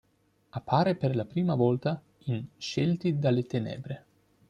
[0.49, 4.05] Appare per la prima volta in "Scelti dalle tenebre".